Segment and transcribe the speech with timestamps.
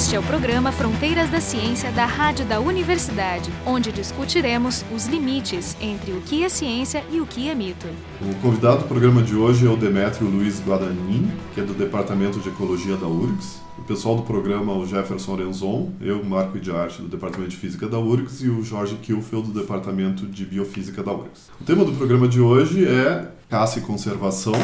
[0.00, 5.76] Este é o programa Fronteiras da Ciência da Rádio da Universidade, onde discutiremos os limites
[5.78, 7.86] entre o que é ciência e o que é mito.
[8.18, 12.40] O convidado do programa de hoje é o Demétrio Luiz Guadanin, que é do Departamento
[12.40, 13.60] de Ecologia da URGS.
[13.78, 17.86] O pessoal do programa, o Jefferson Renzon, eu, Marco de Arte, do Departamento de Física
[17.86, 21.50] da URGS, e o Jorge Kilfeld, do Departamento de Biofísica da URGS.
[21.60, 24.54] O tema do programa de hoje é caça e conservação,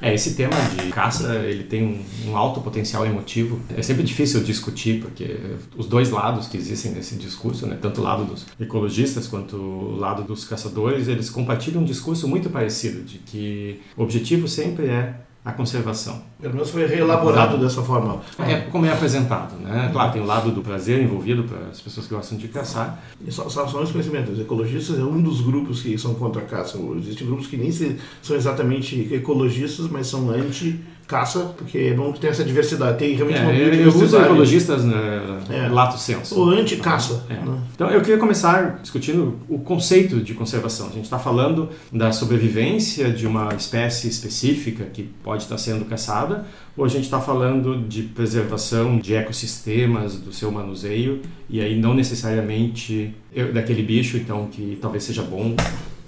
[0.00, 3.60] é, esse tema de caça, ele tem um, um, alto potencial emotivo.
[3.76, 5.38] É sempre difícil discutir, porque
[5.76, 9.96] os dois lados que existem nesse discurso, né, tanto o lado dos ecologistas quanto o
[9.96, 15.14] lado dos caçadores, eles compartilham um discurso muito parecido, de que o objetivo sempre é
[15.44, 16.22] a conservação.
[16.44, 18.20] Pelo menos foi reelaborado dessa forma.
[18.38, 19.88] É como é apresentado, né?
[19.90, 23.02] Claro, tem o lado do prazer envolvido para as pessoas que gostam de caçar.
[23.26, 26.44] E só, só, só conhecimento, os ecologistas é um dos grupos que são contra a
[26.44, 26.78] caça.
[26.98, 32.20] Existem grupos que nem são exatamente ecologistas, mas são anti caça, porque é bom que
[32.20, 32.98] tem essa diversidade.
[32.98, 35.68] Tem realmente é, uma eu uso ecologistas né, é.
[35.68, 36.38] lato senso.
[36.38, 37.24] Ou anti-caça.
[37.28, 37.34] É.
[37.34, 37.58] Né?
[37.74, 40.86] Então eu queria começar discutindo o conceito de conservação.
[40.88, 46.33] A gente está falando da sobrevivência de uma espécie específica que pode estar sendo caçada,
[46.76, 51.94] ou a gente está falando de preservação de ecossistemas, do seu manuseio, e aí não
[51.94, 53.14] necessariamente
[53.52, 55.54] daquele bicho, então, que talvez seja bom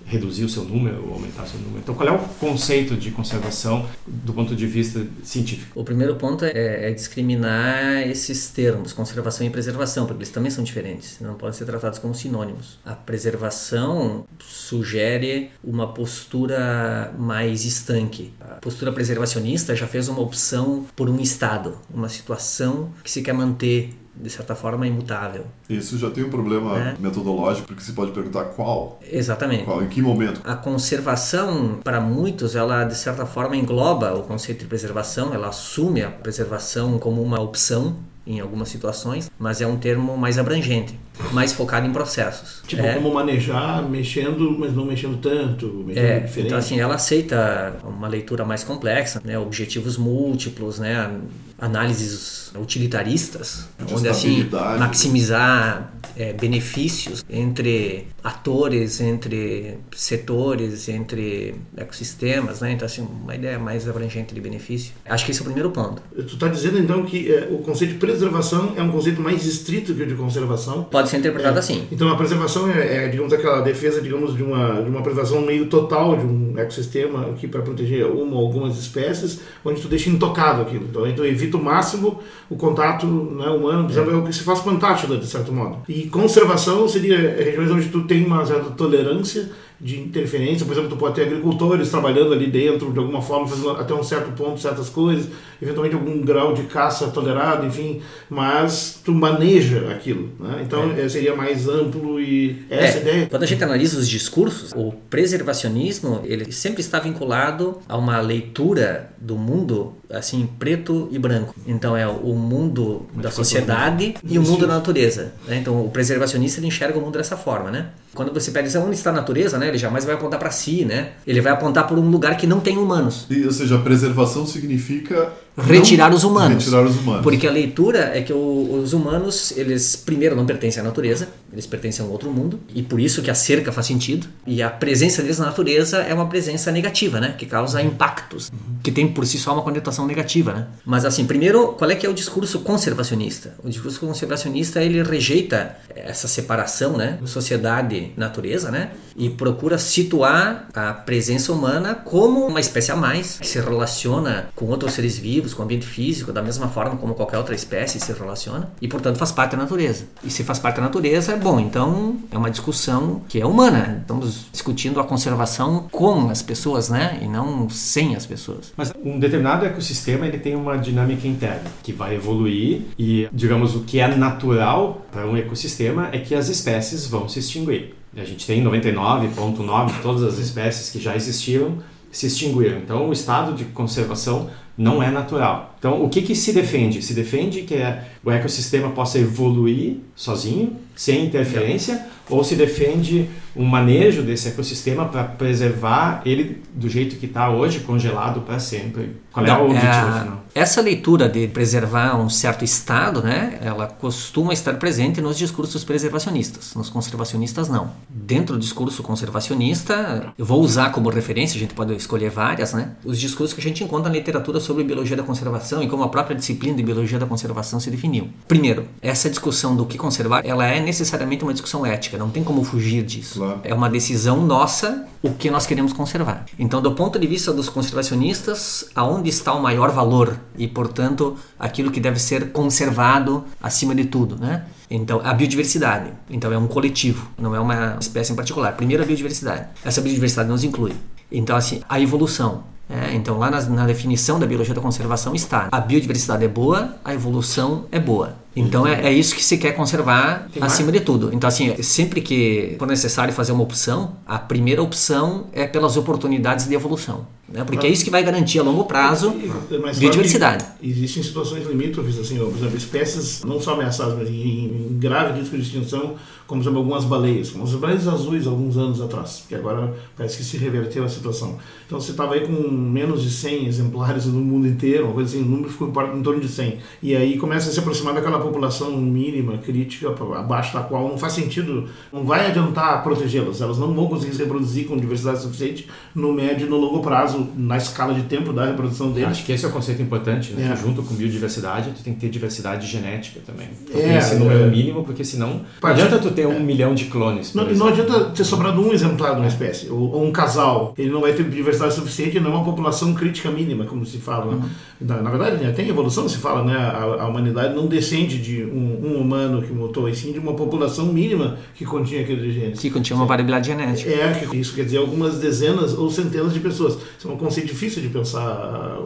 [0.06, 1.80] reduzir o seu número ou aumentar o seu número.
[1.80, 5.78] Então, qual é o conceito de conservação do ponto de vista científico?
[5.78, 10.62] O primeiro ponto é, é discriminar esses termos, conservação e preservação, porque eles também são
[10.62, 12.78] diferentes, não podem ser tratados como sinônimos.
[12.84, 18.32] A preservação sugere uma postura mais estanque.
[18.40, 23.34] A postura preservacionista já fez uma opção por um estado, uma situação que se quer
[23.34, 25.46] manter de certa forma, imutável.
[25.68, 26.94] Isso já tem um problema é.
[26.98, 28.98] metodológico, porque se pode perguntar qual.
[29.10, 29.64] Exatamente.
[29.64, 30.40] Qual, em que momento?
[30.44, 36.02] A conservação, para muitos, ela de certa forma engloba o conceito de preservação, ela assume
[36.02, 40.98] a preservação como uma opção em algumas situações, mas é um termo mais abrangente,
[41.32, 42.62] mais focado em processos.
[42.66, 42.94] Tipo, é.
[42.94, 46.46] como manejar, mexendo, mas não mexendo tanto, mexendo é, diferente.
[46.46, 51.10] Então, assim, ela aceita uma leitura mais complexa, né, objetivos múltiplos, né,
[51.58, 54.48] análises utilitaristas, onde assim
[54.78, 62.72] maximizar é, benefícios entre atores, entre setores, entre ecossistemas, né?
[62.72, 64.92] Então assim uma ideia mais abrangente de benefício.
[65.06, 66.02] Acho que esse é o primeiro ponto.
[66.14, 69.94] Tu está dizendo então que é, o conceito de preservação é um conceito mais estrito
[69.94, 70.84] que o de conservação?
[70.84, 71.86] Pode ser interpretado é, assim.
[71.90, 75.66] Então a preservação é, é, digamos aquela defesa, digamos de uma de uma preservação meio
[75.66, 80.62] total de um ecossistema aqui para proteger uma ou algumas espécies, onde tu deixa intocado
[80.62, 80.86] aquilo.
[80.90, 84.42] Então, tu evita o máximo o contato né, humano, por exemplo, é o que se
[84.42, 85.78] faz com Antártida, de certo modo.
[85.88, 89.50] E conservação seria regiões onde tu tem uma certa tolerância
[89.80, 93.70] de interferência, por exemplo, tu pode ter agricultores trabalhando ali dentro de alguma forma, fazendo
[93.70, 95.28] até um certo ponto certas coisas,
[95.60, 98.00] eventualmente algum grau de caça tolerado, enfim,
[98.30, 100.62] mas tu maneja aquilo, né?
[100.64, 101.08] Então é.
[101.08, 103.00] seria mais amplo e essa é.
[103.02, 103.26] ideia.
[103.26, 109.10] Quando a gente analisa os discursos, o preservacionismo ele sempre está vinculado a uma leitura
[109.18, 111.54] do mundo assim preto e branco.
[111.66, 115.32] Então é o mundo da sociedade e o mundo da natureza.
[115.46, 115.58] Né?
[115.58, 117.88] Então o preservacionista ele enxerga o mundo dessa forma, né?
[118.14, 119.68] Quando você pede onde está a natureza, né?
[119.68, 121.12] Ele jamais vai apontar para si, né?
[121.26, 123.26] Ele vai apontar por um lugar que não tem humanos.
[123.28, 126.64] E, ou seja, a preservação significa retirar os humanos.
[126.64, 127.22] Retirar os humanos.
[127.22, 131.66] Porque a leitura é que o, os humanos, eles primeiro não pertencem à natureza, eles
[131.66, 134.26] pertencem a um outro mundo, e por isso que a cerca faz sentido.
[134.46, 137.34] E a presença deles na natureza é uma presença negativa, né?
[137.36, 138.50] Que causa impactos,
[138.82, 140.66] que tem por si só uma conotação negativa, né?
[140.84, 143.54] Mas assim, primeiro, qual é que é o discurso conservacionista?
[143.62, 147.18] O discurso conservacionista, ele rejeita essa separação, né?
[147.24, 148.90] Sociedade-natureza, né?
[149.16, 154.66] E procura situar a presença humana como uma espécie a mais, que se relaciona com
[154.66, 158.12] outros seres vivos, com o ambiente físico, da mesma forma como qualquer outra espécie se
[158.12, 160.04] relaciona, e portanto faz parte da natureza.
[160.22, 163.98] E se faz parte da natureza, é bom, então é uma discussão que é humana.
[164.00, 167.18] Estamos discutindo a conservação com as pessoas, né?
[167.22, 168.72] E não sem as pessoas.
[168.76, 173.80] Mas um determinado ecossistema ele tem uma dinâmica interna que vai evoluir e, digamos, o
[173.80, 177.94] que é natural para um ecossistema é que as espécies vão se extinguir.
[178.16, 181.78] A gente tem 99,9 todas as espécies que já existiam
[182.10, 182.78] se extinguiram.
[182.78, 185.74] Então, o estado de conservação não é natural.
[185.78, 187.02] Então, o que, que se defende?
[187.02, 193.64] Se defende que é, o ecossistema possa evoluir sozinho, sem interferência, ou se defende um
[193.64, 199.16] manejo desse ecossistema para preservar ele do jeito que está hoje, congelado para sempre?
[199.32, 200.45] Qual é o objetivo é, final?
[200.56, 206.74] Essa leitura de preservar um certo estado, né, ela costuma estar presente nos discursos preservacionistas,
[206.74, 207.90] nos conservacionistas não.
[208.08, 212.92] Dentro do discurso conservacionista, eu vou usar como referência, a gente pode escolher várias, né,
[213.04, 216.08] os discursos que a gente encontra na literatura sobre biologia da conservação e como a
[216.08, 218.30] própria disciplina de biologia da conservação se definiu.
[218.48, 222.64] Primeiro, essa discussão do que conservar, ela é necessariamente uma discussão ética, não tem como
[222.64, 223.40] fugir disso.
[223.40, 223.60] Claro.
[223.62, 226.46] É uma decisão nossa o que nós queremos conservar.
[226.58, 231.90] Então, do ponto de vista dos conservacionistas, aonde está o maior valor e, portanto, aquilo
[231.90, 234.64] que deve ser conservado acima de tudo, né?
[234.90, 236.12] Então, a biodiversidade.
[236.30, 238.72] Então, é um coletivo, não é uma espécie em particular.
[238.76, 239.66] Primeiro, a biodiversidade.
[239.84, 240.92] Essa biodiversidade nos inclui.
[241.30, 242.64] Então, assim, a evolução.
[242.88, 246.96] É, então, lá na, na definição da biologia da conservação está: a biodiversidade é boa,
[247.04, 248.36] a evolução é boa.
[248.56, 251.00] Então é, é, isso que se quer conservar Tem acima mais?
[251.00, 251.30] de tudo.
[251.32, 256.66] Então, assim, sempre que for necessário fazer uma opção, a primeira opção é pelas oportunidades
[256.66, 257.26] de evolução.
[257.48, 257.62] Né?
[257.64, 259.34] Porque é isso que vai garantir a longo prazo
[259.80, 260.64] mas biodiversidade.
[260.82, 265.56] Existem situações limítrofes, assim, por exemplo, espécies não só ameaçadas, mas em, em grave risco
[265.56, 269.54] de extinção, como por exemplo algumas baleias, como as baleias azuis alguns anos atrás, que
[269.54, 271.58] agora parece que se reverteu a situação.
[271.86, 275.44] Então você estava aí com menos de 100 exemplares no mundo inteiro, uma coisa assim,
[275.44, 276.78] o número ficou em torno de 100.
[277.02, 281.32] E aí começa a se aproximar daquela população mínima, crítica, abaixo da qual não faz
[281.32, 283.60] sentido, não vai adiantar protegê-las.
[283.60, 287.35] Elas não vão conseguir se reproduzir com diversidade suficiente no médio e no longo prazo,
[287.56, 289.30] na escala de tempo da reprodução deles.
[289.30, 290.72] Acho que esse é o conceito importante, né?
[290.72, 290.76] É.
[290.76, 293.68] junto com biodiversidade, tu tem que ter diversidade genética também.
[293.94, 294.70] é, esse número é.
[294.70, 296.60] mínimo, porque senão não adianta tu ter um é.
[296.60, 297.54] milhão de clones.
[297.54, 300.94] Não, não, adianta ter sobrado um exemplar de uma espécie, ou, ou, um casal.
[300.96, 304.54] Ele não vai ter diversidade suficiente, não é uma população crítica mínima, como se fala.
[304.54, 304.62] Uhum.
[305.00, 306.76] Na, na, verdade, né, tem evolução, se fala, né?
[306.76, 310.54] A, a humanidade não descende de um, um, humano que mutou, e sim de uma
[310.54, 312.80] população mínima que continha aqueles genes.
[312.80, 314.10] Que continha uma variabilidade genética.
[314.10, 316.98] É, isso quer dizer algumas dezenas ou centenas de pessoas.
[317.28, 318.98] É um conceito difícil de pensar.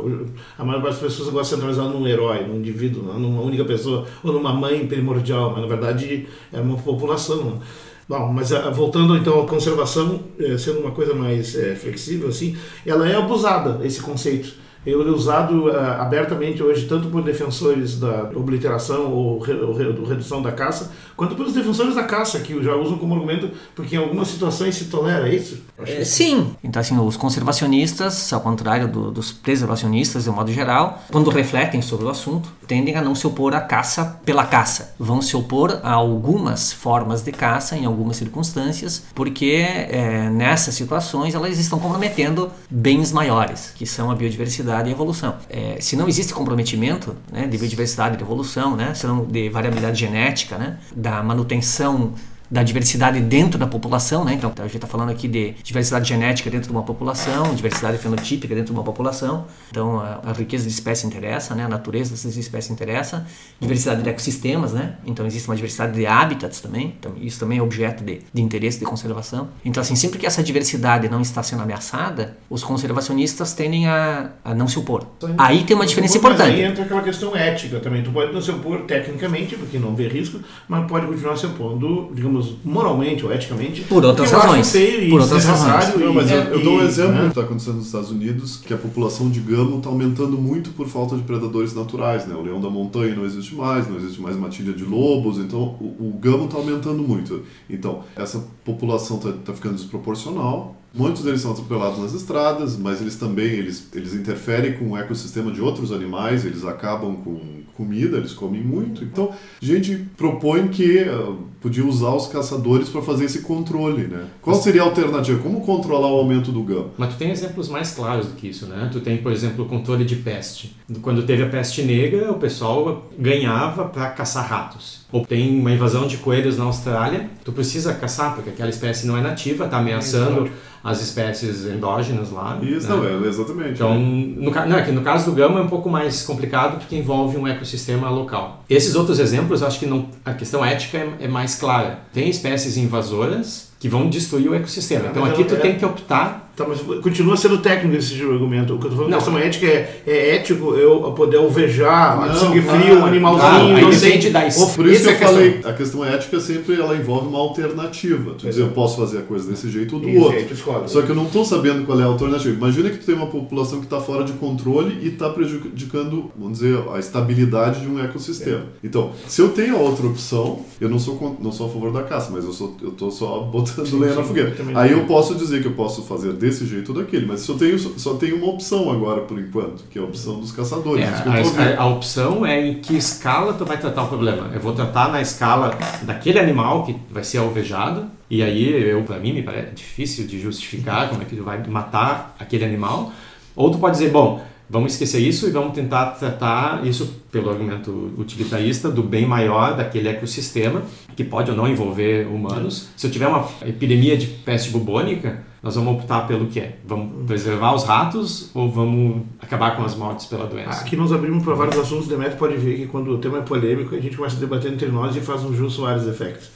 [0.58, 4.06] A maior parte das pessoas gosta de centralizar num herói, num indivíduo, numa única pessoa,
[4.22, 7.44] ou numa mãe primordial, mas na verdade é uma população.
[7.44, 7.60] Né?
[8.08, 12.56] Bom, mas ah, voltando então à conservação, eh, sendo uma coisa mais é, flexível assim,
[12.84, 14.52] ela é abusada esse conceito
[14.84, 20.40] ele é usado uh, abertamente hoje tanto por defensores da obliteração ou, re, re, redução
[20.40, 24.28] da caça, quanto pelos defensores da caça, que já usam como argumento porque em algumas
[24.28, 25.62] situações se tolera isso.
[25.78, 26.54] É, sim.
[26.64, 31.82] Então, assim, os conservacionistas, ao contrário do, dos preservacionistas, de um modo geral, quando refletem
[31.82, 34.94] sobre o assunto, tendem a não se opor à caça pela caça.
[34.98, 41.34] Vão se opor a algumas formas de caça, em algumas circunstâncias, porque é, nessas situações
[41.34, 45.36] elas estão comprometendo bens maiores, que são a biodiversidade biodiversidade e evolução.
[45.48, 48.92] É, se não existe comprometimento né, de biodiversidade e evolução, né,
[49.28, 52.14] de variabilidade genética, né, da manutenção
[52.50, 54.34] da diversidade dentro da população, né?
[54.34, 58.54] Então, a gente está falando aqui de diversidade genética dentro de uma população, diversidade fenotípica
[58.54, 59.46] dentro de uma população.
[59.70, 61.64] Então, a, a riqueza de espécies interessa, né?
[61.64, 63.26] A natureza dessas espécies interessa.
[63.60, 64.96] Diversidade de ecossistemas, né?
[65.06, 66.94] Então, existe uma diversidade de hábitats também.
[66.98, 69.48] Então, isso também é objeto de, de interesse de conservação.
[69.64, 74.54] Então, assim, sempre que essa diversidade não está sendo ameaçada, os conservacionistas tendem a, a
[74.54, 75.06] não se opor.
[75.38, 76.54] Aí tem uma diferença importante.
[76.54, 78.02] Aí entra aquela questão ética também.
[78.02, 82.10] Tu pode não se opor tecnicamente, porque não vê risco, mas pode continuar se opondo,
[82.12, 83.82] digamos, moralmente ou eticamente.
[83.82, 84.72] Por outras razões.
[85.08, 85.96] Por outras razões.
[85.96, 87.22] Não, mas eu, eu dou um exemplo né?
[87.22, 90.88] que está acontecendo nos Estados Unidos, que a população de gamo está aumentando muito por
[90.88, 92.26] falta de predadores naturais.
[92.26, 92.34] Né?
[92.34, 96.08] O leão da montanha não existe mais, não existe mais matilha de lobos, então o,
[96.08, 97.42] o gamo está aumentando muito.
[97.68, 100.76] Então, essa população está tá ficando desproporcional.
[100.92, 105.52] Muitos deles são atropelados nas estradas, mas eles também eles, eles interferem com o ecossistema
[105.52, 109.02] de outros animais, eles acabam com comida, eles comem muito.
[109.02, 114.26] Então, a gente propõe que uh, podia usar os caçadores para fazer esse controle, né?
[114.42, 115.42] Qual seria a alternativa?
[115.42, 116.90] Como controlar o aumento do gamo?
[116.98, 118.90] Mas tu tem exemplos mais claros do que isso, né?
[118.92, 120.76] Tu tem, por exemplo, o controle de peste.
[121.00, 124.99] Quando teve a peste negra, o pessoal ganhava para caçar ratos.
[125.12, 129.16] Ou tem uma invasão de coelhos na Austrália, tu precisa caçar porque aquela espécie não
[129.16, 130.50] é nativa, está ameaçando
[130.82, 132.58] as espécies endógenas lá.
[132.62, 132.96] Isso, né?
[132.96, 133.72] não, é, exatamente.
[133.72, 136.96] Então, no, não, é que no caso do gama é um pouco mais complicado porque
[136.96, 138.64] envolve um ecossistema local.
[138.68, 142.00] Esses outros exemplos, acho que não, a questão ética é, é mais clara.
[142.12, 145.08] Tem espécies invasoras que vão destruir o ecossistema.
[145.10, 148.74] Então aqui tu é tem que optar Tá, mas continua sendo técnico esse argumento.
[148.74, 149.18] O que eu tô falando Não.
[149.18, 153.80] questão ética é, é ético eu poder alvejar Não, sangue ah, frio, um animalzinho, ah,
[153.80, 155.28] não depende da Por isso que é eu a questão.
[155.28, 158.34] falei, a questão ética sempre ela envolve uma alternativa.
[158.36, 160.44] Tu dizer, eu posso fazer a coisa desse jeito ou do Isso, outro.
[160.44, 160.88] tu escolhe.
[160.88, 162.54] Só que eu não estou sabendo qual é a alternativa.
[162.54, 166.58] Imagina que tu tem uma população que está fora de controle e está prejudicando, vamos
[166.58, 168.64] dizer, a estabilidade de um ecossistema.
[168.84, 172.30] Então, se eu tenho outra opção, eu não sou, não sou a favor da caça,
[172.30, 174.54] mas eu sou, eu tô só botando lenha na fogueira.
[174.74, 177.78] Aí eu posso dizer que eu posso fazer desse jeito ou daquele, mas só tenho,
[177.78, 181.04] só tenho uma opção agora, por enquanto, que é a opção dos caçadores.
[181.04, 184.50] É, a, a- a opção é em que escala tu vai tratar o problema.
[184.52, 189.18] Eu vou tratar na escala daquele animal que vai ser alvejado, e aí eu para
[189.18, 193.12] mim me parece difícil de justificar como é que tu vai matar aquele animal.
[193.56, 198.12] Ou tu pode dizer, bom, vamos esquecer isso e vamos tentar tratar isso pelo argumento
[198.16, 200.82] utilitarista do bem maior daquele ecossistema,
[201.16, 202.88] que pode ou não envolver humanos.
[202.96, 206.70] Se eu tiver uma epidemia de peste bubônica, nós vamos optar pelo quê?
[206.86, 210.80] Vamos preservar os ratos ou vamos acabar com as mortes pela doença?
[210.80, 213.40] Aqui nós abrimos para vários assuntos, o Demetrio pode ver que quando o tema é
[213.42, 216.50] polêmico, a gente começa a debater entre nós e faz um Jus Soares Effect.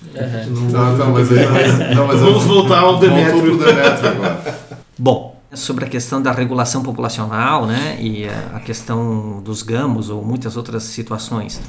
[0.72, 3.58] Não, não, mas aí, mas- não, mas Vamos voltar ao pro Demétrio
[4.08, 4.58] agora.
[4.98, 10.24] Bom, sobre a questão da regulação populacional né, e a a questão dos gamos ou
[10.24, 11.60] muitas outras situações.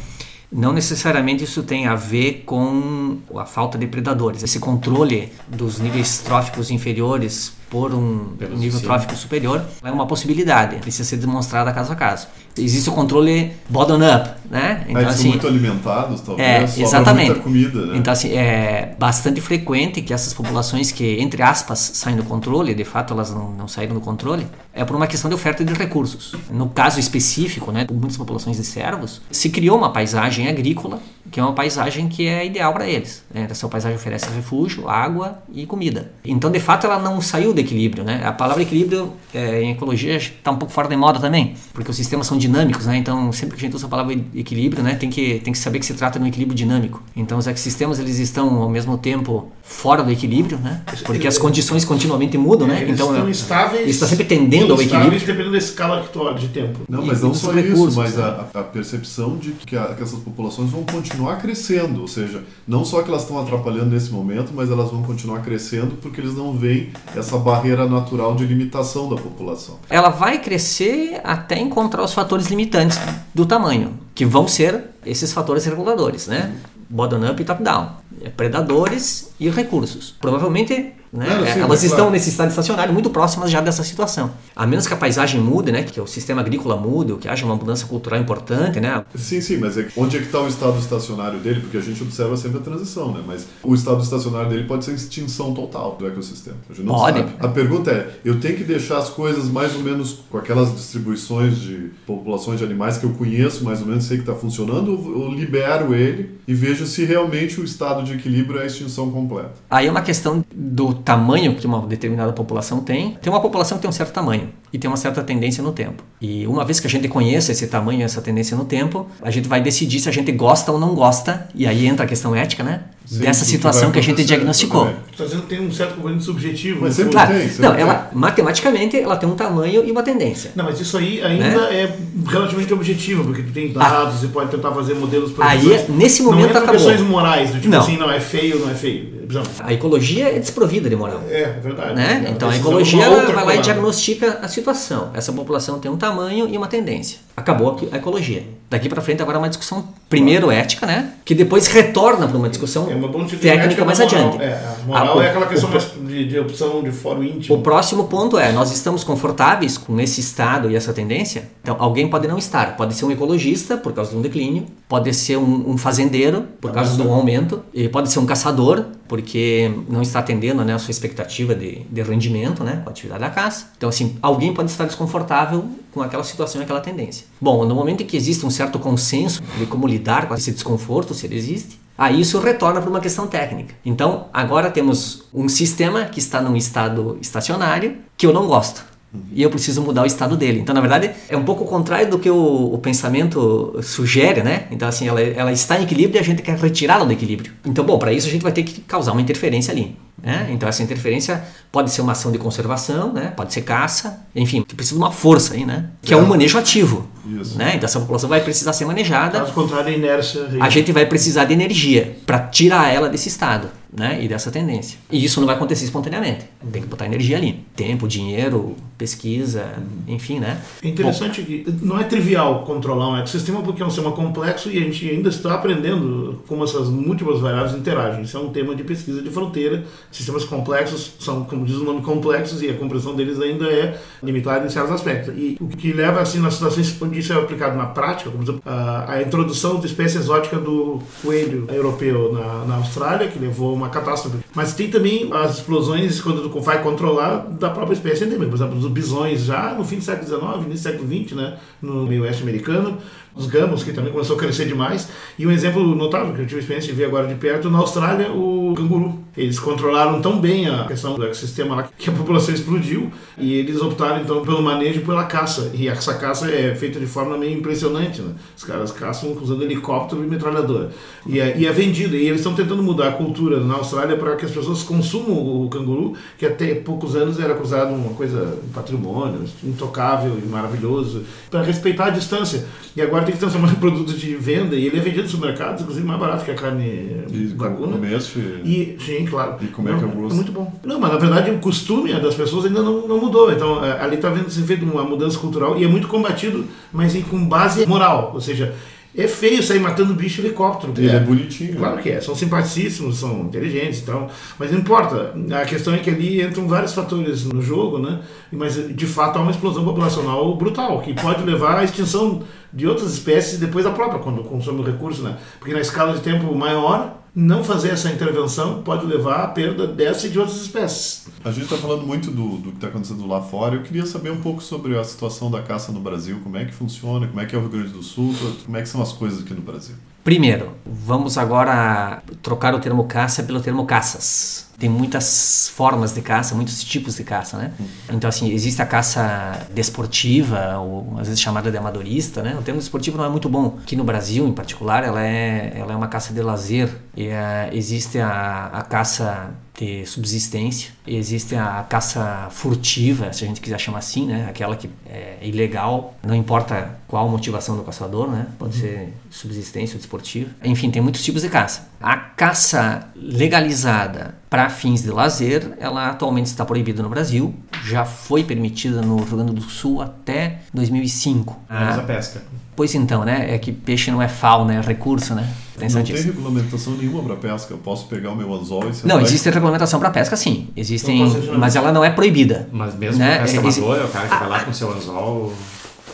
[0.58, 4.42] Não necessariamente isso tem a ver com a falta de predadores.
[4.42, 8.82] Esse controle dos níveis tróficos inferiores por um Pelos nível oceanos.
[8.82, 12.28] trófico superior é uma possibilidade, precisa ser demonstrada caso a caso.
[12.58, 14.86] Existe o controle bottom-up, né?
[14.88, 17.28] Então, Eles são muito alimentados, talvez, é, exatamente.
[17.28, 17.98] muita comida, né?
[17.98, 22.86] Então, assim, é bastante frequente que essas populações que, entre aspas, saem do controle, de
[22.86, 26.34] fato elas não, não saíram do controle, é por uma questão de oferta de recursos.
[26.50, 31.00] No caso específico, né, muitas populações de cervos, se criou uma paisagem agrícola,
[31.32, 33.24] que é uma paisagem que é ideal para eles.
[33.34, 33.48] Né?
[33.50, 36.12] Essa paisagem oferece refúgio, água e comida.
[36.24, 38.04] Então, de fato, ela não saiu do equilíbrio.
[38.04, 38.22] Né?
[38.26, 41.98] A palavra equilíbrio é, em ecologia está um pouco fora de moda também, porque os
[41.98, 42.98] sistemas são dinâmicos, né?
[42.98, 45.80] Então, sempre que a gente usa a palavra equilíbrio, né, tem que tem que saber
[45.80, 47.02] que se trata de um equilíbrio dinâmico.
[47.16, 50.82] Então, os ecossistemas eles estão ao mesmo tempo fora do equilíbrio, né?
[51.06, 52.82] Porque as condições continuamente mudam, né?
[52.84, 53.90] Eles Então, estão é- estáveis.
[53.90, 55.20] está sempre tendendo ao equilíbrio.
[55.20, 56.80] dependendo da escala que tu olha de tempo.
[56.88, 58.24] Não, mas e não só recursos, isso, mas né?
[58.54, 62.84] a, a percepção de que, a- que essas populações vão continuar crescendo, ou seja, não
[62.84, 66.54] só que elas estão atrapalhando nesse momento, mas elas vão continuar crescendo porque eles não
[66.54, 69.80] veem essa barreira natural de limitação da população.
[69.90, 73.00] ela vai crescer até encontrar os fatores limitantes
[73.34, 76.56] do tamanho, que vão ser esses fatores reguladores, né?
[76.90, 77.90] Bottom-up e top-down.
[78.22, 80.16] É Predadores e recursos.
[80.20, 82.12] Provavelmente né, Claro, sim, elas estão claro.
[82.12, 84.32] nesse estado estacionário muito próximas já dessa situação.
[84.56, 87.56] A menos que a paisagem mude, né, que o sistema agrícola mude, que haja uma
[87.56, 89.04] mudança cultural importante, né?
[89.16, 91.62] Sim, sim, mas é onde é que está o estado estacionário dele?
[91.62, 93.22] Porque a gente observa sempre a transição, né?
[93.26, 96.58] Mas o estado estacionário dele pode ser extinção total do ecossistema.
[96.70, 97.20] A gente não Pode.
[97.20, 97.34] sabe.
[97.40, 101.58] A pergunta é, eu tenho que deixar as coisas mais ou menos com aquelas distribuições
[101.60, 105.28] de populações de animais que eu conheço, mais ou menos sei que está funcionando, ou
[105.28, 109.54] eu libero ele e vejo se realmente o estado de equilíbrio é a extinção completa.
[109.70, 113.16] Aí é uma questão do tamanho que uma determinada população tem.
[113.22, 116.04] Tem uma população que tem um certo tamanho e tem uma certa tendência no tempo.
[116.20, 119.30] E uma vez que a gente conheça esse tamanho e essa tendência no tempo, a
[119.30, 122.36] gente vai decidir se a gente gosta ou não gosta, e aí entra a questão
[122.36, 122.82] ética, né?
[123.06, 124.86] Sim, Dessa situação que a gente diagnosticou.
[124.86, 124.96] também.
[125.12, 126.80] Tu tá dizendo que tem um certo componente subjetivo.
[126.82, 127.12] Mas no sempre.
[127.12, 127.34] Claro.
[127.34, 127.82] tem, sempre Não, tem.
[127.82, 130.52] ela matematicamente ela tem um tamanho e uma tendência.
[130.56, 131.82] Não, mas isso aí ainda Né?
[131.84, 131.96] é
[132.28, 136.48] relativamente objetivo, porque tu tem dados, você pode tentar fazer modelos Aí, nesse não momento,
[136.50, 136.76] entra acabou.
[136.82, 137.80] questões morais, do tipo Não.
[137.82, 139.15] assim, não, é feio, não é feio.
[139.60, 141.22] A ecologia é desprovida de moral.
[141.30, 141.96] É, é verdade.
[141.96, 142.26] Né?
[142.28, 145.12] É, Então a ecologia vai lá e diagnostica a situação.
[145.14, 147.25] Essa população tem um tamanho e uma tendência.
[147.38, 148.44] Acabou a ecologia.
[148.70, 151.12] Daqui para frente agora é uma discussão primeiro ética, né?
[151.24, 154.28] Que depois retorna para uma discussão É uma técnica mais moral.
[154.28, 154.44] adiante.
[154.44, 157.24] É, a moral Ah, o- é aquela questão o- mais de, de opção de fórum
[157.24, 157.56] íntimo.
[157.58, 161.50] O próximo ponto é, nós estamos confortáveis com esse estado e essa tendência?
[161.62, 162.76] Então, alguém pode não estar.
[162.78, 164.66] Pode ser um ecologista, por causa de um declínio.
[164.88, 167.62] Pode ser um, um fazendeiro, por causa de um aumento.
[167.74, 172.02] E pode ser um caçador, porque não está atendendo né, a sua expectativa de, de
[172.02, 173.68] rendimento, né, com a atividade da caça.
[173.78, 175.66] Então, assim, alguém pode estar desconfortável
[175.96, 177.26] com aquela situação e aquela tendência.
[177.40, 181.16] Bom, no momento em que existe um certo consenso de como lidar com esse desconforto,
[181.16, 183.74] se ele existe, Aí isso retorna para uma questão técnica.
[183.86, 188.84] Então, agora temos um sistema que está num estado estacionário que eu não gosto.
[189.32, 190.60] E eu preciso mudar o estado dele.
[190.60, 194.68] Então, na verdade, é um pouco o contrário do que o, o pensamento sugere, né?
[194.72, 197.54] Então, assim, ela, ela está em equilíbrio e a gente quer retirá-la do equilíbrio.
[197.66, 199.98] Então, bom, para isso a gente vai ter que causar uma interferência ali.
[200.22, 200.48] Né?
[200.50, 203.34] Então, essa interferência pode ser uma ação de conservação, né?
[203.36, 205.90] pode ser caça, enfim, precisa de uma força aí, né?
[206.02, 207.08] Que é um manejo ativo.
[207.28, 207.58] Isso.
[207.58, 207.74] Né?
[207.76, 210.48] Então, essa população vai precisar ser manejada Caso contrário, a inércia.
[210.60, 213.70] a gente vai precisar de energia para tirar ela desse estado.
[213.98, 215.00] Né, e dessa tendência.
[215.12, 216.46] E isso não vai acontecer espontaneamente.
[216.72, 217.64] Tem que botar energia ali.
[217.76, 219.74] Tempo, dinheiro, pesquisa,
[220.08, 220.62] enfim, né?
[220.84, 224.70] É interessante Bom, que não é trivial controlar um ecossistema porque é um sistema complexo
[224.70, 228.24] e a gente ainda está aprendendo como essas múltiplas variáveis interagem.
[228.24, 229.84] Isso é um tema de pesquisa de fronteira.
[230.12, 234.66] Sistemas complexos são, como diz o nome, complexos e a compreensão deles ainda é limitada
[234.66, 235.34] em certos aspectos.
[235.36, 238.62] E o que leva, assim, nas situações onde isso é aplicado na prática, como exemplo,
[238.66, 243.85] a, a introdução de espécie exótica do coelho europeu na, na Austrália, que levou a
[243.86, 244.38] uma catástrofe.
[244.54, 248.50] Mas tem também as explosões, quando tu vai controlar, da própria espécie endêmica.
[248.50, 251.58] Por exemplo, os bisões já no fim do século XIX, início do século XX, né,
[251.82, 252.98] no meio oeste americano,
[253.36, 255.10] os gamos, que também começou a crescer demais.
[255.38, 257.80] E um exemplo notável, que eu tive a experiência de ver agora de perto, na
[257.80, 259.20] Austrália, o canguru.
[259.36, 263.82] Eles controlaram tão bem a questão do ecossistema lá que a população explodiu e eles
[263.82, 265.72] optaram então pelo manejo e pela caça.
[265.74, 268.34] E essa caça é feita de forma meio impressionante, né?
[268.56, 270.92] Os caras caçam usando helicóptero e metralhadora.
[271.28, 272.16] E é, e é vendido.
[272.16, 275.68] E eles estão tentando mudar a cultura na Austrália para que as pessoas consumam o
[275.68, 281.62] canguru, que até poucos anos era acusado uma coisa, um patrimônio intocável e maravilhoso, para
[281.62, 282.66] respeitar a distância.
[282.96, 285.82] E agora tem que transformar em produto de venda e ele é vendido nos supermercados,
[285.82, 287.94] inclusive mais barato que a carne e vacuna.
[287.94, 289.58] Comércio e, sim, claro.
[289.62, 290.34] E como é que é o gosto?
[290.34, 290.74] É muito bom.
[290.84, 293.52] Não, mas na verdade o costume das pessoas ainda não, não mudou.
[293.52, 297.16] Então é, ali está vendo se feito uma mudança cultural e é muito combatido, mas
[297.24, 298.32] com base moral.
[298.34, 298.74] Ou seja,
[299.18, 300.94] é feio sair matando bicho helicóptero.
[300.98, 301.78] Ele é, é bonitinho.
[301.78, 302.20] Claro que é.
[302.20, 304.28] São simpaticíssimos, são inteligentes então.
[304.60, 305.34] Mas não importa.
[305.52, 308.20] A questão é que ali entram vários fatores no jogo, né?
[308.52, 312.44] Mas de fato há uma explosão populacional brutal, que pode levar à extinção
[312.76, 315.38] de outras espécies depois da própria, quando consome o recurso, né?
[315.60, 320.28] Porque na escala de tempo maior, não fazer essa intervenção pode levar à perda dessa
[320.28, 321.28] e de outras espécies.
[321.44, 323.76] A gente está falando muito do, do que está acontecendo lá fora.
[323.76, 326.74] Eu queria saber um pouco sobre a situação da caça no Brasil, como é que
[326.74, 328.34] funciona, como é que é o Rio Grande do Sul,
[328.66, 329.96] como é que são as coisas aqui no Brasil.
[330.26, 334.66] Primeiro, vamos agora trocar o termo caça pelo termo caças.
[334.80, 337.74] Tem muitas formas de caça, muitos tipos de caça, né?
[338.12, 342.58] Então, assim, existe a caça desportiva, ou às vezes chamada de amadorista, né?
[342.60, 343.78] O termo desportivo não é muito bom.
[343.84, 346.90] Aqui no Brasil, em particular, ela é, ela é uma caça de lazer.
[347.16, 350.92] E, uh, existe a, a caça de subsistência.
[351.06, 354.48] Existe a caça furtiva, se a gente quiser chamar assim, né?
[354.50, 358.48] Aquela que é ilegal, não importa qual motivação do caçador, né?
[358.58, 358.82] Pode uhum.
[358.82, 360.50] ser subsistência ou desportiva.
[360.64, 361.90] Enfim, tem muitos tipos de caça.
[362.02, 367.54] A caça legalizada para fins de lazer, ela atualmente está proibida no Brasil.
[367.84, 371.60] Já foi permitida no Rio Grande do Sul até 2005.
[371.70, 372.42] Mas a pesca.
[372.76, 373.54] Pois então, né?
[373.54, 375.48] É que peixe não é fauna, é recurso, né?
[375.80, 377.74] Não tem regulamentação nenhuma para pesca.
[377.74, 380.70] Eu posso pegar o meu anzol e Não, existe regulamentação para pesca, sim.
[380.76, 381.26] Existem,
[381.58, 382.70] mas ela não é proibida.
[382.72, 383.40] Mas mesmo né?
[383.40, 385.54] pesca amador, é o cara que vai lá com seu anzol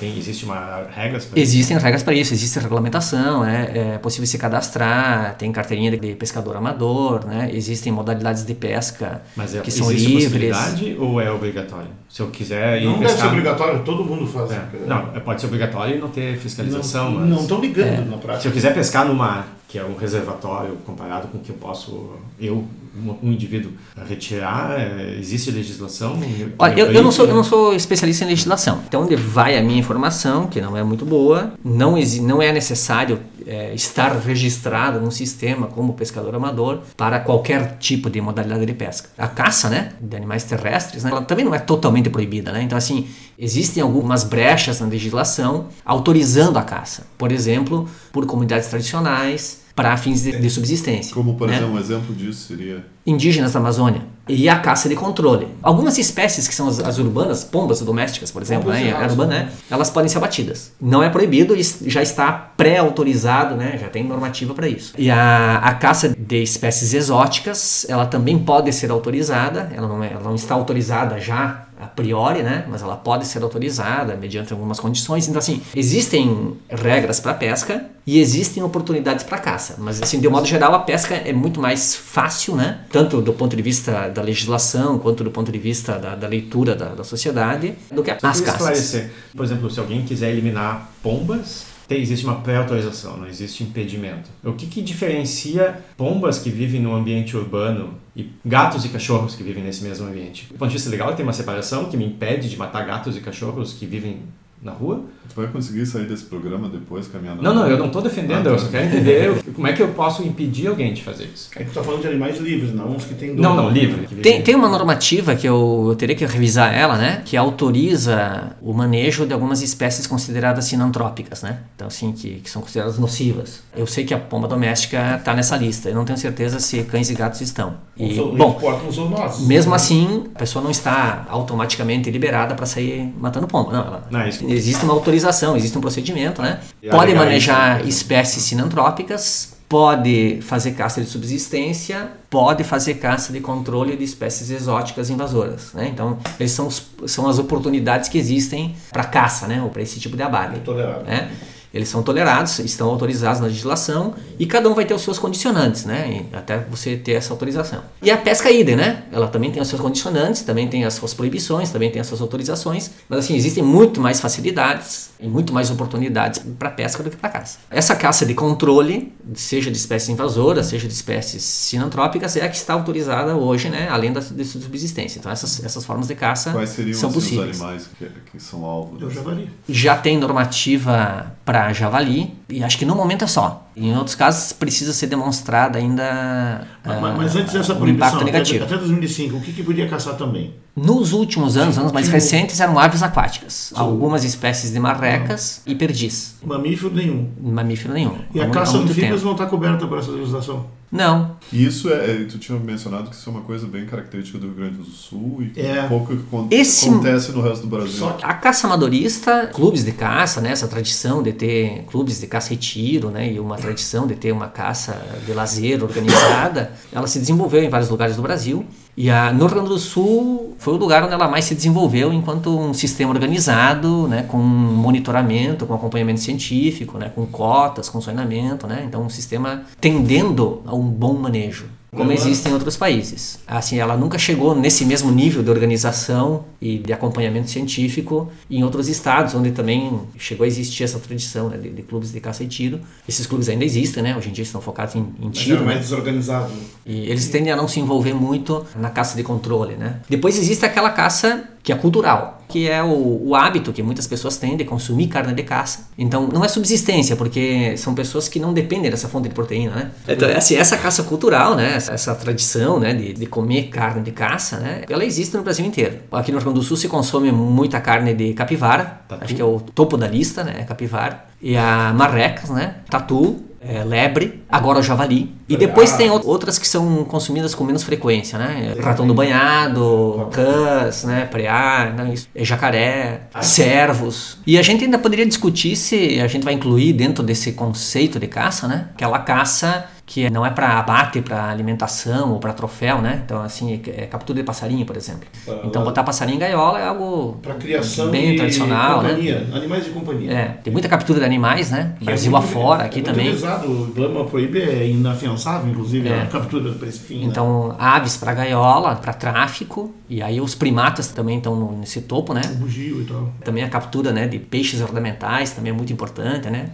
[0.02, 1.86] tem, existe uma regras para Existem isso?
[1.86, 7.24] regras para isso, existe regulamentação, é, é possível se cadastrar, tem carteirinha de pescador amador,
[7.24, 7.52] né?
[7.54, 10.58] Existem modalidades de pesca Mas é, que são livres.
[10.98, 11.90] ou é obrigatório?
[12.10, 13.10] Se eu quiser ir Não pescar...
[13.10, 14.52] deve ser obrigatório, todo mundo faz.
[14.52, 14.66] É.
[14.88, 17.12] Não, é, pode ser obrigatório e não ter fiscalização.
[17.12, 18.06] Não estão ligando é.
[18.06, 18.42] na prática.
[18.42, 21.56] Se eu quiser pescar no mar, que é um reservatório comparado com o que eu
[21.58, 23.72] posso, eu um indivíduo
[24.08, 24.80] retirar?
[24.80, 26.20] É, existe legislação?
[26.60, 28.82] Olha, eu, eu, não sou, eu não sou especialista em legislação.
[28.88, 33.20] Então, onde vai a minha informação, que não é muito boa, não, não é necessário
[33.48, 39.10] é, estar registrado num sistema como pescador amador para qualquer tipo de modalidade de pesca.
[39.18, 42.52] A caça né, de animais terrestres né, ela também não é totalmente proibida.
[42.52, 42.62] Né?
[42.64, 47.08] Então, assim, existem algumas brechas na legislação autorizando a caça.
[47.18, 51.14] Por exemplo, por comunidades tradicionais, para fins de, de, subsistência.
[51.14, 51.58] Como, por né?
[51.58, 52.86] exemplo, um exemplo disso seria?
[53.06, 54.02] Indígenas da Amazônia.
[54.28, 55.48] E a caça de controle.
[55.62, 59.52] Algumas espécies que são as, as urbanas, pombas domésticas, por exemplo, né, a urbana, né,
[59.70, 60.74] elas podem ser abatidas.
[60.80, 61.56] Não é proibido,
[61.88, 64.94] já está pré-autorizado, né, já tem normativa para isso.
[64.98, 70.12] E a, a caça de espécies exóticas, ela também pode ser autorizada, ela não, é,
[70.14, 72.66] ela não está autorizada já a priori, né?
[72.70, 75.28] Mas ela pode ser autorizada mediante algumas condições.
[75.28, 79.76] Então, assim, existem regras para pesca e existem oportunidades para caça.
[79.80, 82.82] Mas, assim, de um modo geral, a pesca é muito mais fácil, né?
[82.92, 86.76] Tanto do ponto de vista da legislação quanto do ponto de vista da, da leitura
[86.76, 88.52] da, da, sociedade do que as caças.
[88.52, 89.12] Esclarecer.
[89.36, 94.30] Por exemplo, se alguém quiser eliminar pombas existe uma pré-autorização, não existe impedimento.
[94.44, 99.44] O que, que diferencia pombas que vivem no ambiente urbano e gatos e cachorros que
[99.44, 100.48] vivem nesse mesmo ambiente?
[100.52, 103.22] Do ponto de vista legal, tem uma separação que me impede de matar gatos e
[103.22, 104.22] cachorros que vivem
[104.62, 105.02] na rua.
[105.30, 107.42] Tu vai conseguir sair desse programa depois, caminhando?
[107.42, 108.50] Não, não, eu não estou defendendo, Ah, tá.
[108.50, 111.50] eu só quero entender como é que eu posso impedir alguém de fazer isso.
[111.56, 113.42] Aí tu tá falando de animais livres, não uns que tem dono.
[113.42, 114.08] Não, não, livre.
[114.18, 117.22] Tem, tem uma normativa que eu, eu teria que revisar ela, né?
[117.26, 121.60] Que autoriza o manejo de algumas espécies consideradas sinantrópicas, né?
[121.76, 123.62] Então, assim, que, que são consideradas nocivas.
[123.76, 125.90] Eu sei que a pomba doméstica está nessa lista.
[125.90, 127.76] Eu não tenho certeza se cães e gatos estão.
[127.98, 128.60] E, Não bom,
[128.92, 129.12] são
[129.48, 133.72] mesmo assim, a pessoa não está automaticamente liberada para sair matando pomba.
[133.72, 136.60] Não, ela, Não, isso- existe uma autorização, existe um procedimento, né?
[136.82, 143.40] E Pode manejar por espécies sinantrópicas, pode fazer caça de subsistência, pode fazer caça de
[143.40, 145.88] controle de espécies exóticas invasoras, né?
[145.88, 146.70] Então, esses são,
[147.08, 149.62] são as oportunidades que existem para caça, né?
[149.62, 150.60] Ou para esse tipo de abate.
[151.06, 151.32] Né?
[151.74, 155.86] Eles são tolerados, estão autorizados na legislação e cada um vai ter os seus condicionantes,
[155.86, 156.26] né?
[156.34, 157.82] Até você ter essa autorização.
[158.02, 159.04] E a pesca idem, né?
[159.12, 162.20] Ela também tem os seus condicionantes, também tem as suas proibições, também tem as suas
[162.20, 167.16] autorizações, mas assim, existem muito mais facilidades e muito mais oportunidades para pesca do que
[167.16, 167.60] para caça.
[167.70, 172.58] Essa caça de controle, seja de espécies invasoras, seja de espécies sinantrópicas, é a que
[172.58, 173.88] está autorizada hoje, né?
[173.90, 175.20] Além da de subsistência.
[175.20, 177.62] Então essas, essas formas de caça Quais seriam são os possíveis.
[177.62, 179.10] animais que, que são alvo?
[179.10, 179.48] Já varia.
[179.70, 183.68] Já tem normativa para javali e acho que no momento é só.
[183.76, 188.26] Em outros casos precisa ser demonstrada ainda Mas, ah, mas antes dessa proibição, impacto até,
[188.26, 188.66] negativo.
[188.66, 190.54] até 2005, o que, que podia caçar também?
[190.76, 192.12] Nos últimos anos, anos mais Sim.
[192.14, 193.72] recentes, eram aves aquáticas.
[193.76, 196.36] Algumas espécies de marrecas e perdiz.
[196.44, 197.30] Mamífero nenhum.
[197.42, 198.18] Mamífero nenhum.
[198.34, 199.26] E Há a há caça tempo.
[199.26, 200.66] não está coberta por essa legislação.
[200.92, 201.38] Não.
[201.54, 204.48] E isso é, é, tu tinha mencionado que isso é uma coisa bem característica do
[204.48, 205.84] Rio Grande do Sul e que É.
[205.88, 207.98] pouco que Esse- acontece no resto do Brasil.
[208.00, 212.28] Só que- A caça amadorista, clubes de caça, né, essa tradição de ter clubes de
[212.28, 217.06] caça e tiro, né, e uma tradição de ter uma caça de lazer organizada, ela
[217.08, 218.66] se desenvolveu em vários lugares do Brasil.
[218.98, 222.12] E a, no Rio Grande do Sul foi o lugar onde ela mais se desenvolveu
[222.12, 228.66] enquanto um sistema organizado, né, com monitoramento, com acompanhamento científico, né, com cotas, com sonhamento,
[228.66, 233.38] né, então um sistema tendendo a um bom manejo como existe em outros países.
[233.46, 238.88] Assim, ela nunca chegou nesse mesmo nível de organização e de acompanhamento científico em outros
[238.88, 242.48] estados, onde também chegou a existir essa tradição né, de, de clubes de caça e
[242.48, 242.80] tiro.
[243.08, 244.16] Esses clubes ainda existem, né?
[244.16, 245.82] Hoje em dia estão focados em, em Mas tiro, era mais né?
[245.84, 246.50] desorganizado.
[246.50, 246.62] né?
[246.86, 250.00] E eles tendem a não se envolver muito na caça de controle, né?
[250.10, 254.38] Depois existe aquela caça que é cultural, que é o, o hábito que muitas pessoas
[254.38, 255.90] têm de consumir carne de caça.
[255.98, 259.92] Então, não é subsistência, porque são pessoas que não dependem dessa fonte de proteína, né?
[260.08, 261.76] Então, assim, essa caça cultural, né?
[261.76, 262.94] Essa, essa tradição, né?
[262.94, 264.82] De, de comer carne de caça, né?
[264.90, 266.00] Ela existe no Brasil inteiro.
[266.12, 269.24] Aqui no Rio Grande do Sul se consome muita carne de capivara, Tatu.
[269.24, 270.56] acho que é o topo da lista, né?
[270.60, 271.26] É capivara.
[271.42, 272.76] E a marrecas, né?
[272.90, 275.36] Tatu, é, lebre, agora o javali.
[275.48, 278.74] E depois tem out- outras que são consumidas com menos frequência, né?
[278.82, 281.26] Ratão do banhado, cãs, né?
[281.26, 282.12] Preá, né?
[282.14, 282.28] Isso.
[282.34, 284.38] É jacaré, cervos.
[284.48, 288.28] E a gente ainda poderia discutir se a gente vai incluir dentro desse conceito de
[288.28, 288.88] caça, né?
[288.94, 293.22] Aquela caça que não é para abate, para alimentação ou para troféu, né?
[293.24, 295.26] Então, assim, é captura de passarinho, por exemplo.
[295.64, 299.12] Então, botar passarinho em gaiola é algo Para criação bem tradicional, né?
[299.12, 300.30] companhia, animais de companhia.
[300.34, 301.94] É, tem muita captura de animais, né?
[301.98, 303.32] Que é Brasil muito- afora, é aqui muito também.
[303.32, 303.72] Pesado.
[303.72, 306.24] O Blama proíbe é inafiançável, inclusive, É.
[306.24, 307.20] a captura para esse fim.
[307.20, 307.26] né?
[307.28, 312.42] Então, aves para gaiola, para tráfico, e aí os primatas também estão nesse topo, né?
[312.52, 313.32] O bugio e tal.
[313.46, 316.72] Também a captura né, de peixes ornamentais também é muito importante, né?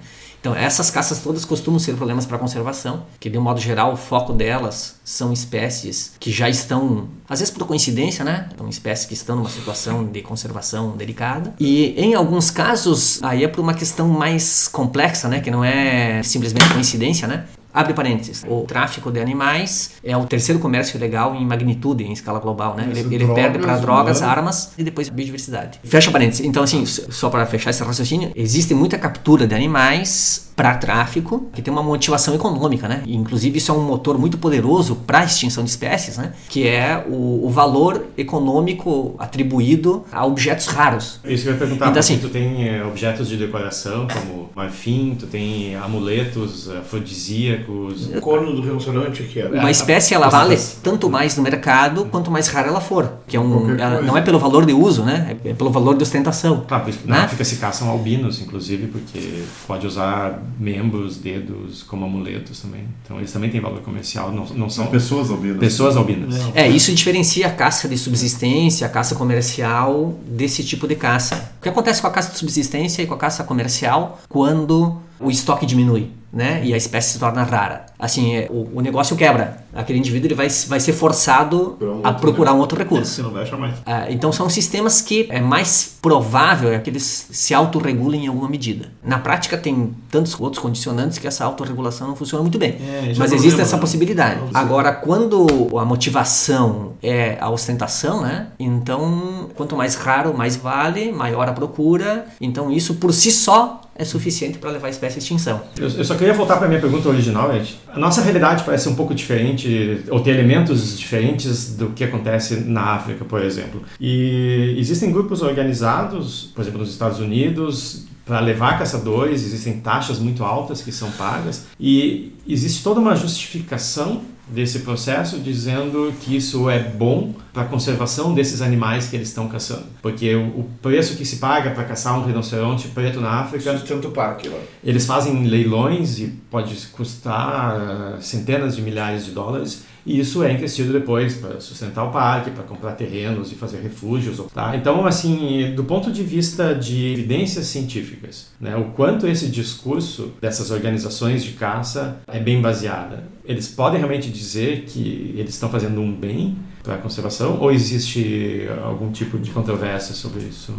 [0.48, 3.98] Então, essas caças todas costumam ser problemas para conservação, que de um modo geral o
[3.98, 8.48] foco delas são espécies que já estão, às vezes por coincidência, né?
[8.58, 11.54] São espécies que estão numa situação de conservação delicada.
[11.60, 15.42] E em alguns casos, aí é por uma questão mais complexa, né?
[15.42, 17.46] Que não é simplesmente coincidência, né?
[17.74, 18.44] Abre parênteses.
[18.48, 22.88] O tráfico de animais é o terceiro comércio ilegal em magnitude, em escala global, né?
[22.90, 24.32] Ele, ele drogas, perde para drogas, humano.
[24.32, 25.80] armas e depois biodiversidade.
[25.84, 26.46] Fecha parênteses.
[26.46, 31.62] Então, assim, só para fechar esse raciocínio, existe muita captura de animais para tráfico, que
[31.62, 33.04] tem uma motivação econômica, né?
[33.06, 36.34] E, inclusive, isso é um motor muito poderoso para a extinção de espécies, né?
[36.50, 41.20] Que é o, o valor econômico atribuído a objetos raros.
[41.26, 45.16] Isso que eu ia perguntar, Então, assim- tu tem eh, objetos de decoração como marfim,
[45.20, 47.57] tu tem amuletos afrodisíacos.
[47.68, 49.48] O corno do rinoceronte, que é.
[49.48, 53.40] Uma espécie ela vale tanto mais no mercado quanto mais rara ela for, que é
[53.40, 53.68] um,
[54.04, 55.38] não é pelo valor de uso, né?
[55.44, 56.66] É pelo valor de ostentação.
[56.68, 57.24] Claro, por isso que na Né?
[57.26, 62.86] África se caçam albinos, inclusive, porque pode usar membros, dedos como amuletos também.
[63.04, 65.58] Então eles também têm valor comercial, não, não são São pessoas albinas.
[65.60, 66.36] pessoas albinas.
[66.54, 71.52] É, isso diferencia a caça de subsistência, a caça comercial desse tipo de caça.
[71.60, 75.30] O que acontece com a caça de subsistência e com a caça comercial quando o
[75.32, 76.12] estoque diminui?
[76.32, 76.62] Né?
[76.64, 77.86] E a espécie se torna rara.
[77.98, 79.58] Assim, é, o, o negócio quebra.
[79.78, 83.14] Aquele indivíduo ele vai, vai ser forçado um a procurar um outro recurso.
[83.14, 83.76] Você não vai achar mais.
[83.86, 88.50] Ah, então são sistemas que é mais provável é que eles se autorregulem em alguma
[88.50, 88.92] medida.
[89.04, 92.78] Na prática tem tantos outros condicionantes que essa autorregulação não funciona muito bem.
[92.82, 93.82] É, é Mas o existe problema, essa né?
[93.82, 94.42] possibilidade.
[94.54, 95.46] Agora, quando
[95.78, 98.48] a motivação é a ostentação, né?
[98.60, 102.26] Então, quanto mais raro, mais vale, maior a procura.
[102.42, 105.62] Então, isso por si só é suficiente para levar a espécie à extinção.
[105.78, 107.80] Eu, eu só queria voltar para minha pergunta original, Ed.
[107.92, 109.67] A nossa realidade parece um pouco diferente,
[110.10, 113.82] ou tem elementos diferentes do que acontece na África, por exemplo.
[114.00, 120.44] E existem grupos organizados, por exemplo, nos Estados Unidos, para levar caçadores, existem taxas muito
[120.44, 126.80] altas que são pagas, e existe toda uma justificação desse processo dizendo que isso é
[126.80, 129.86] bom para a conservação desses animais que eles estão caçando.
[130.02, 134.12] Porque o, preço que se paga para caçar um rinoceronte preto na África Sustenta o
[134.12, 134.60] parque lá.
[134.84, 140.54] eles fazem leilões e pode custar ah, centenas de milhares de dólares e isso é
[140.54, 144.42] investido depois para sustentar o parque, para comprar terrenos e fazer refúgios.
[144.54, 144.74] Tá?
[144.74, 150.72] Então, assim, do ponto de vista de evidências científicas, né, o quanto esse discurso dessas
[150.72, 153.26] organizações de caça é bem baseada.
[153.44, 158.66] Eles podem realmente dizer que eles estão fazendo um bem para a conservação ou existe
[158.82, 160.74] algum tipo de controvérsia sobre isso?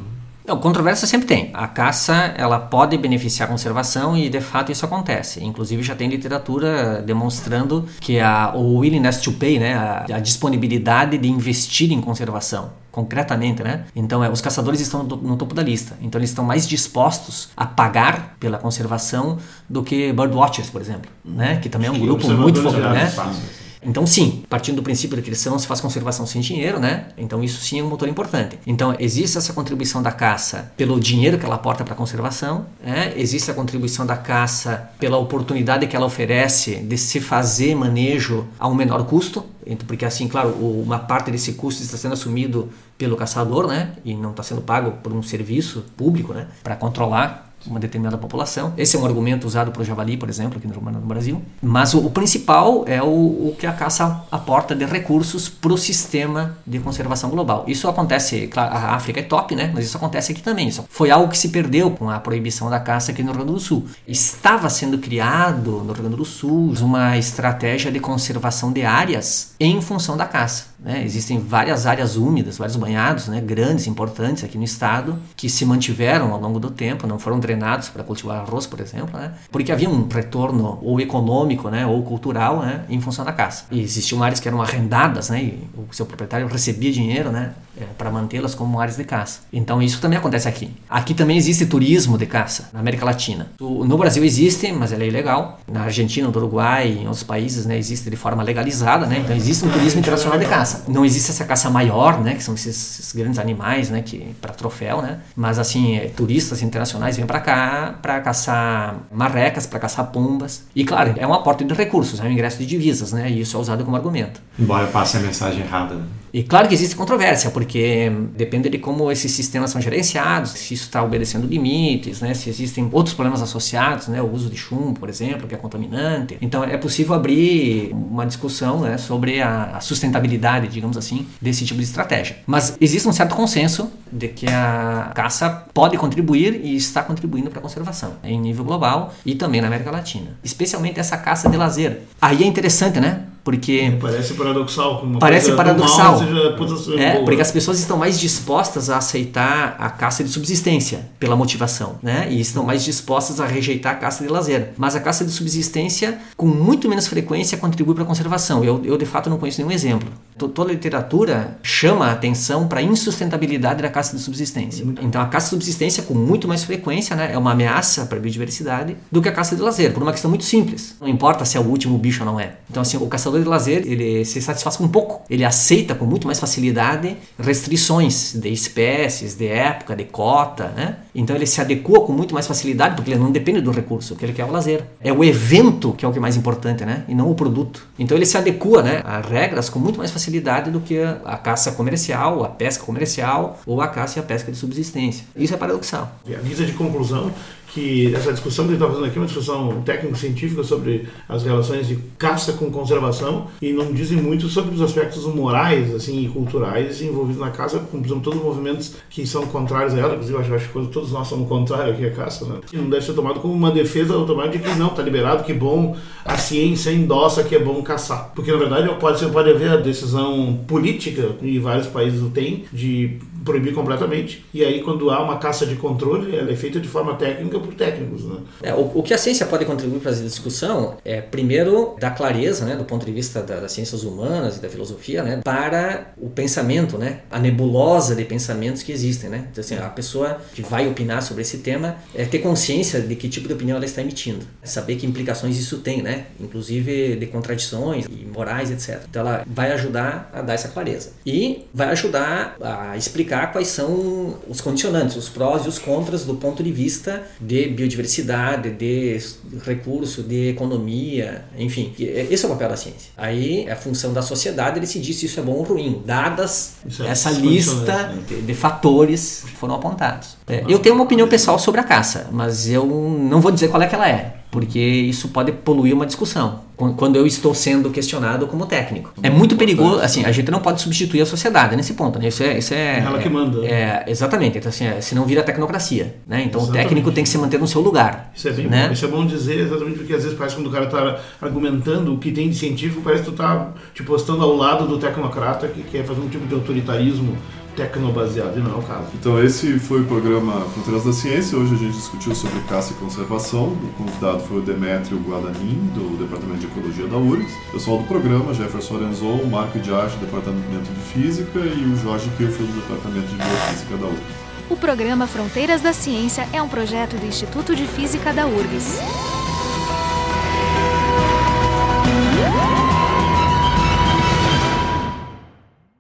[0.49, 1.51] Não, controvérsia sempre tem.
[1.53, 5.45] A caça ela pode beneficiar a conservação e de fato isso acontece.
[5.45, 11.19] Inclusive já tem literatura demonstrando que a, o willingness to pay, né, a, a disponibilidade
[11.19, 13.85] de investir em conservação concretamente, né?
[13.95, 15.97] Então, é, os caçadores estão no, no topo da lista.
[16.01, 21.57] Então, eles estão mais dispostos a pagar pela conservação do que birdwatchers, por exemplo, né?
[21.63, 23.13] Que também é um grupo muito focado, né?
[23.17, 23.58] aves.
[23.89, 27.07] Então, sim, partindo do princípio de que eles não se faz conservação sem dinheiro, né?
[27.17, 28.59] Então, isso sim é um motor importante.
[28.67, 33.15] Então, existe essa contribuição da caça pelo dinheiro que ela aporta para a conservação, né?
[33.17, 38.69] existe a contribuição da caça pela oportunidade que ela oferece de se fazer manejo a
[38.69, 43.17] um menor custo, então, porque assim, claro, uma parte desse custo está sendo assumido pelo
[43.17, 43.93] caçador, né?
[44.05, 46.47] E não está sendo pago por um serviço público, né?
[46.63, 48.73] Para controlar uma determinada população.
[48.77, 51.43] Esse é um argumento usado para o javali, por exemplo, aqui no Brasil.
[51.63, 55.79] Mas o, o principal é o, o que a caça aporta de recursos para o
[55.79, 57.65] sistema de conservação global.
[57.67, 59.71] Isso acontece, claro, a África é top, né?
[59.75, 60.69] Mas isso acontece aqui também.
[60.69, 63.53] Isso foi algo que se perdeu com a proibição da caça aqui no Rio Grande
[63.53, 63.87] do Sul.
[64.07, 69.81] Estava sendo criado no Rio Grande do Sul uma estratégia de conservação de áreas em
[69.81, 70.78] função da caça.
[70.79, 71.03] Né?
[71.05, 73.41] Existem várias áreas úmidas, vários banhados, né?
[73.41, 77.89] grandes, importantes aqui no estado, que se mantiveram ao longo do tempo, não foram drenados
[77.89, 79.33] para cultivar arroz, por exemplo, né?
[79.51, 81.87] porque havia um retorno ou econômico, né?
[81.87, 82.85] ou cultural, né?
[82.89, 83.65] em função da caça.
[83.71, 85.43] E existiam áreas que eram arrendadas, né?
[85.43, 87.53] e o seu proprietário recebia dinheiro, né?
[87.97, 89.41] para mantê-las como áreas de caça.
[89.53, 90.71] Então isso também acontece aqui.
[90.89, 93.49] Aqui também existe turismo de caça na América Latina.
[93.61, 95.61] No Brasil existe, mas ele é ilegal.
[95.71, 99.21] Na Argentina, no Uruguai, em outros países, né, existe de forma legalizada, né?
[99.25, 100.68] Então existe um turismo internacional de caça.
[100.89, 104.53] Não existe essa caça maior, né, que são esses, esses grandes animais, né, que para
[104.53, 105.21] troféu, né?
[105.37, 110.65] Mas assim, é, turistas internacionais vêm para cá para caçar marrecas, para caçar pombas.
[110.75, 113.31] E claro, é um aporte de recursos, é um ingresso de divisas, né?
[113.31, 114.41] E isso é usado como argumento.
[114.59, 115.97] Embora passe a mensagem errada.
[116.33, 120.85] E claro que existe controvérsia, porque depende de como esses sistemas são gerenciados, se isso
[120.85, 122.35] está obedecendo limites, né?
[122.35, 124.21] se existem outros problemas associados, né?
[124.21, 126.37] o uso de chumbo, por exemplo, que é contaminante.
[126.41, 128.99] Então é possível abrir uma discussão né?
[128.99, 132.37] sobre a sustentabilidade, digamos assim, desse tipo de estratégia.
[132.47, 137.59] Mas existe um certo consenso de que a caça pode contribuir e está contribuindo para
[137.59, 140.39] a conservação em nível global e também na América Latina.
[140.43, 142.03] Especialmente essa caça de lazer.
[142.21, 143.25] Aí é interessante, né?
[143.49, 145.01] Porque Parece paradoxal.
[145.03, 146.19] uma Parece paradoxal.
[146.19, 151.09] mal seja é, porque as pessoas estão mais dispostas a aceitar a caça de subsistência
[151.19, 152.29] pela motivação, né?
[152.31, 154.73] E estão mais dispostas a rejeitar a caça de lazer.
[154.77, 158.63] Mas a caça de subsistência, com muito menos frequência, contribui para a conservação.
[158.63, 160.11] Eu, eu, de fato, não conheço nenhum exemplo.
[160.37, 164.85] To- Toda a literatura chama a atenção para a insustentabilidade da caça de subsistência.
[165.01, 168.21] Então, a caça de subsistência, com muito mais frequência, né, é uma ameaça para a
[168.21, 170.97] biodiversidade do que a caça de lazer, por uma questão muito simples.
[171.01, 172.55] Não importa se é o último bicho ou não é.
[172.71, 175.23] Então, assim, o caçador de lazer, ele se satisfaz com pouco.
[175.29, 180.97] Ele aceita com muito mais facilidade restrições de espécies, de época, de cota, né?
[181.15, 184.25] Então, ele se adequa com muito mais facilidade, porque ele não depende do recurso, que
[184.25, 184.85] ele quer o lazer.
[185.01, 187.05] É o evento que é o que é mais importante, né?
[187.09, 187.87] E não o produto.
[187.99, 191.73] Então, ele se adequa, né, a regras com muito mais facilidade do que a caça
[191.73, 195.25] comercial, a pesca comercial ou a caça e a pesca de subsistência.
[195.37, 196.13] Isso é paradoxal.
[196.27, 197.33] E a guisa de conclusão,
[197.73, 201.43] que essa discussão que a gente está fazendo aqui é uma discussão técnico-científica sobre as
[201.43, 206.29] relações de caça com conservação e não dizem muito sobre os aspectos morais assim, e
[206.29, 210.15] culturais envolvidos na caça, como por exemplo, todos os movimentos que são contrários a ela,
[210.15, 212.61] inclusive acho, acho que todos nós somos contrários aqui à caça, né?
[212.73, 215.97] não deve ser tomado como uma defesa automática de que não, está liberado, que bom,
[216.25, 218.33] a ciência endossa que é bom caçar.
[218.35, 223.19] Porque na verdade pode, pode haver a decisão política, e vários países o têm, de
[223.45, 224.45] proibir completamente.
[224.53, 227.75] E aí, quando há uma caça de controle, ela é feita de forma técnica por
[227.75, 228.25] técnicos.
[228.25, 228.41] Né?
[228.63, 232.65] É, o, o, que a ciência pode contribuir para essa discussão é, primeiro, dar clareza,
[232.65, 236.29] né, do ponto de vista da, das ciências humanas e da filosofia, né, para o
[236.29, 239.31] pensamento, né, a nebulosa de pensamentos que existem.
[239.31, 239.49] Né?
[239.51, 243.29] Então, assim, a pessoa que vai opinar sobre esse tema é ter consciência de que
[243.29, 248.07] tipo de opinião ela está emitindo, saber que implicações isso tem, né, inclusive de contradições
[248.07, 249.03] e morais, etc.
[249.09, 251.13] Então, ela vai ajudar a dar essa clareza.
[251.25, 256.35] E vai ajudar a explicar quais são os condicionantes, os prós e os contras do
[256.35, 259.21] ponto de vista de biodiversidade, de
[259.65, 261.93] recurso, de economia, enfim.
[261.99, 263.11] Esse é o papel da ciência.
[263.17, 267.07] Aí é a função da sociedade decidir se isso é bom ou ruim, dadas é
[267.07, 268.19] essa lista né?
[268.27, 270.37] de, de, fatores que foram apontados.
[270.47, 273.83] É, eu tenho uma opinião pessoal sobre a caça, mas eu não vou dizer qual
[273.83, 278.47] é que ela é porque isso pode poluir uma discussão quando eu estou sendo questionado
[278.47, 279.13] como técnico.
[279.21, 282.29] É muito perigoso, assim, a gente não pode substituir a sociedade nesse ponto, né?
[282.29, 283.67] Isso é, isso é, é ela que manda.
[283.67, 286.45] É, exatamente, então assim, é, senão vira tecnocracia, né?
[286.45, 286.71] Então exatamente.
[286.71, 288.31] o técnico tem que se manter no seu lugar.
[288.35, 288.87] Isso é bem né?
[288.87, 288.93] bom.
[288.93, 292.15] Isso é bom dizer exatamente porque às vezes parece que quando o cara está argumentando
[292.15, 295.67] o que tem de científico, parece que tu está te postando ao lado do tecnocrata
[295.67, 297.37] que quer fazer um tipo de autoritarismo
[297.79, 299.07] tecnobaseado, e não é o caso.
[299.15, 301.57] Então esse foi o programa Fronteiras da Ciência.
[301.57, 303.69] Hoje a gente discutiu sobre caça e conservação.
[303.69, 307.53] O convidado foi o Demétrio Guadanin, do Departamento de Ecologia da URGS.
[307.69, 311.97] O pessoal do programa, Jefferson Lorenzon, Marco de Arte, do Departamento de Física, e o
[311.97, 314.49] Jorge Kilfield, do Departamento de Biofísica da URGS.
[314.69, 318.99] O programa Fronteiras da Ciência é um projeto do Instituto de Física da URGS.